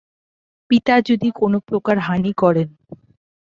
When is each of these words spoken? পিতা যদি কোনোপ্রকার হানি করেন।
পিতা 0.69 0.95
যদি 1.01 1.29
কোনোপ্রকার 1.35 1.97
হানি 1.99 2.31
করেন। 2.33 2.69